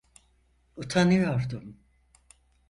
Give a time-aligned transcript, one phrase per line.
[0.75, 1.77] Utanıyordum...